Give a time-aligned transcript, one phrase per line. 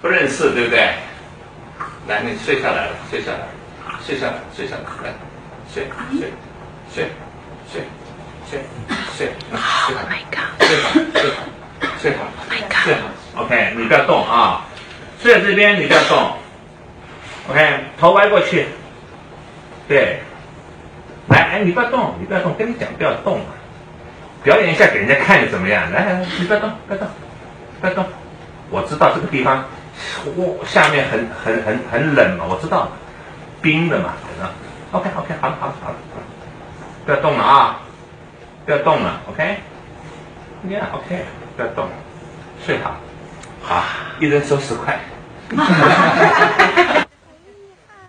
[0.00, 0.78] 不认识，对不对？
[2.06, 3.38] 来，你睡下来了，睡下来，
[4.06, 5.12] 睡下来，睡下来，来，
[5.72, 6.30] 睡睡
[6.92, 7.10] 睡
[7.70, 7.82] 睡
[8.48, 8.60] 睡
[9.16, 9.90] 睡，来睡好，
[10.60, 11.42] 睡好，睡好，
[11.98, 12.18] 睡好，
[12.84, 13.42] 睡好。
[13.42, 14.64] OK，你不要动啊，
[15.20, 16.32] 睡在这边，你不要动。
[17.50, 18.66] OK，头歪过去，
[19.88, 20.20] 对。
[21.28, 23.50] 来，哎，你不要动，你不要动，跟你讲不要动啊。
[24.42, 25.90] 表演一下给人家看怎么样？
[25.92, 27.08] 来来来，你不要动，不要动，
[27.80, 28.06] 不要动。
[28.70, 29.64] 我知道这个地方，
[30.36, 32.88] 我下面很很很很冷嘛，我知道，
[33.60, 34.48] 冰的嘛，知道。
[34.92, 35.96] OK OK，好了好了好了，
[37.04, 37.80] 不要动了啊，
[38.64, 41.24] 不要动了，OK，Yeah OK，
[41.56, 41.88] 不要动，
[42.64, 42.94] 睡好，
[43.62, 43.82] 好，
[44.18, 44.98] 一人收十块。